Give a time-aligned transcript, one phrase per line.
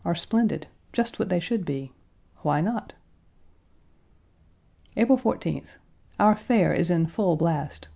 [0.03, 1.91] are splendid just what they should be.
[2.37, 2.93] Why not?
[4.97, 5.77] April 14th.
[6.19, 7.87] Our Fair is in full blast.